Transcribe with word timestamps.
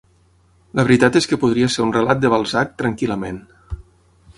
La 0.79 0.85
veritat 0.87 1.19
és 1.21 1.29
que 1.33 1.39
podria 1.45 1.69
ser 1.75 1.85
un 1.85 1.95
relat 1.99 2.25
de 2.25 2.33
Balzac 2.37 2.77
tranquil.lament. 2.85 3.43